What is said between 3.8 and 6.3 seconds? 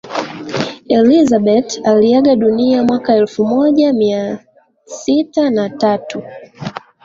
mia sita na tatu